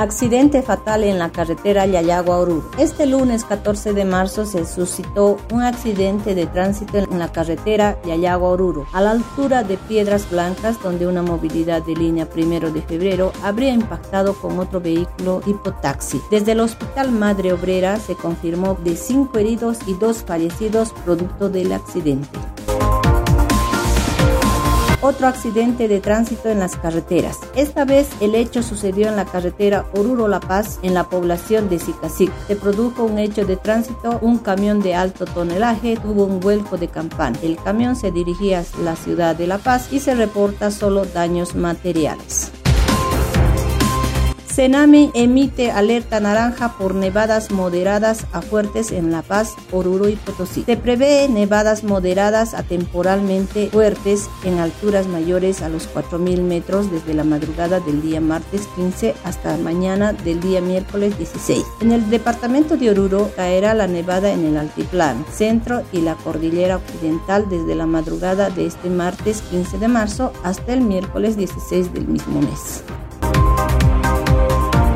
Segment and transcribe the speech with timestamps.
[0.00, 2.70] Accidente fatal en la carretera Yayagua-Oruro.
[2.78, 8.86] Este lunes 14 de marzo se suscitó un accidente de tránsito en la carretera Yayagua-Oruro,
[8.94, 13.74] a la altura de Piedras Blancas, donde una movilidad de línea primero de febrero habría
[13.74, 16.18] impactado con otro vehículo tipo taxi.
[16.30, 21.72] Desde el Hospital Madre Obrera se confirmó de cinco heridos y dos fallecidos producto del
[21.72, 22.38] accidente.
[25.02, 27.38] Otro accidente de tránsito en las carreteras.
[27.56, 32.30] Esta vez el hecho sucedió en la carretera Oruro-La Paz, en la población de Sicacic.
[32.46, 36.88] Se produjo un hecho de tránsito, un camión de alto tonelaje tuvo un vuelco de
[36.88, 37.38] campana.
[37.42, 41.54] El camión se dirigía a la ciudad de La Paz y se reporta solo daños
[41.54, 42.49] materiales.
[44.60, 50.64] Senami emite alerta naranja por nevadas moderadas a fuertes en La Paz, Oruro y Potosí.
[50.64, 57.14] Se prevé nevadas moderadas a temporalmente fuertes en alturas mayores a los 4.000 metros desde
[57.14, 61.64] la madrugada del día martes 15 hasta mañana del día miércoles 16.
[61.80, 66.76] En el departamento de Oruro caerá la nevada en el altiplano, centro y la cordillera
[66.76, 72.08] occidental desde la madrugada de este martes 15 de marzo hasta el miércoles 16 del
[72.08, 72.84] mismo mes.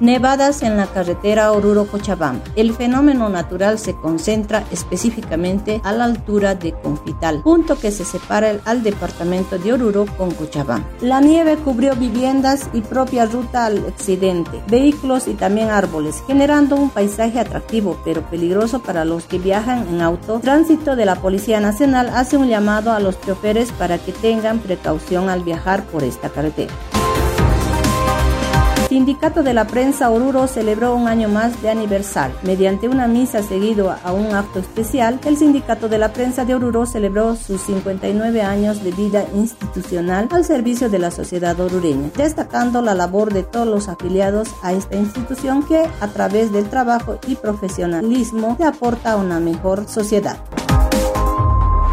[0.00, 2.42] Nevadas en la carretera Oruro-Cochabamba.
[2.54, 8.60] El fenómeno natural se concentra específicamente a la altura de Confital, punto que se separa
[8.64, 10.86] al departamento de Oruro con Cochabamba.
[11.00, 16.90] La nieve cubrió viviendas y propia ruta al occidente, vehículos y también árboles, generando un
[16.90, 20.40] paisaje atractivo pero peligroso para los que viajan en auto.
[20.40, 25.30] Tránsito de la Policía Nacional hace un llamado a los choferes para que tengan precaución
[25.30, 26.74] al viajar por esta carretera.
[28.96, 32.34] Sindicato de la Prensa Oruro celebró un año más de aniversario.
[32.44, 36.86] Mediante una misa seguido a un acto especial, el Sindicato de la Prensa de Oruro
[36.86, 42.94] celebró sus 59 años de vida institucional al servicio de la sociedad orureña, destacando la
[42.94, 48.56] labor de todos los afiliados a esta institución que, a través del trabajo y profesionalismo,
[48.58, 50.38] le aporta una mejor sociedad.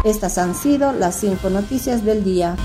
[0.04, 2.56] Estas han sido las cinco noticias del día.